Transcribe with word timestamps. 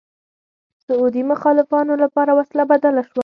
سعودي 0.87 1.21
مخالفانو 1.33 1.93
لپاره 2.03 2.31
وسله 2.39 2.63
بدله 2.71 3.01
شوه 3.09 3.19